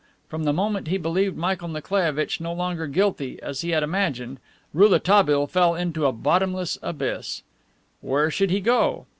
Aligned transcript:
From 0.29 0.45
the 0.45 0.51
moment 0.51 0.87
he 0.87 0.97
believed 0.97 1.37
Michael 1.37 1.67
Nikolaievitch 1.67 2.41
no 2.41 2.53
longer 2.53 2.87
guilty, 2.87 3.39
as 3.43 3.61
he 3.61 3.69
had 3.69 3.83
imagined, 3.83 4.39
Rouletabille 4.73 5.45
fell 5.45 5.75
into 5.75 6.07
a 6.07 6.11
bottomless 6.11 6.79
abyss. 6.81 7.43
Where 8.01 8.31
should 8.31 8.49
he 8.49 8.61
go? 8.61 9.05